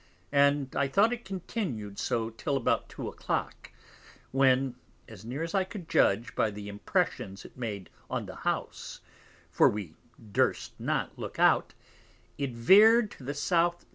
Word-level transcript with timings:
and 0.31 0.75
I 0.75 0.87
thought 0.87 1.13
it 1.13 1.23
continued 1.25 1.99
so 1.99 2.31
till 2.31 2.57
about 2.57 2.89
Two 2.89 3.07
a 3.07 3.13
Clock; 3.13 3.71
when, 4.31 4.73
as 5.07 5.23
near 5.23 5.43
as 5.43 5.53
I 5.53 5.63
could 5.63 5.87
judge 5.87 6.33
by 6.33 6.49
the 6.49 6.69
Impressions 6.69 7.45
it 7.45 7.55
made 7.55 7.91
on 8.09 8.25
the 8.25 8.37
House, 8.37 9.01
for 9.51 9.69
we 9.69 9.93
durst 10.19 10.73
not 10.79 11.19
look 11.19 11.37
out, 11.37 11.75
it 12.39 12.51
veer'd 12.53 13.11
to 13.11 13.23
the 13.23 13.33
S.S. 13.33 13.85